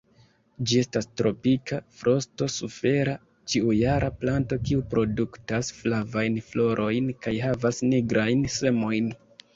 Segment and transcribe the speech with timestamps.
[0.69, 3.13] Ĝi estas tropika, frosto-sufera
[3.53, 9.15] ĉiujara planto kiu produktas flavajn florojn kaj havas nigrajn semojn.